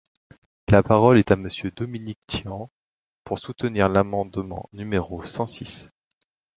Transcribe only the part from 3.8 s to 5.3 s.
l’amendement numéro